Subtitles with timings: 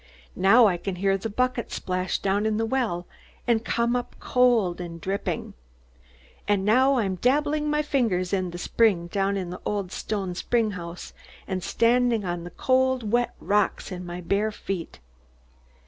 [0.35, 3.05] Now I can hear the bucket splash down in the well,
[3.45, 5.53] and come up cold and dripping.
[6.47, 10.71] And now I'm dabbling my fingers in the spring down in the old stone spring
[10.71, 11.13] house,
[11.47, 14.97] and standing on the cold, wet rocks in my bare feet.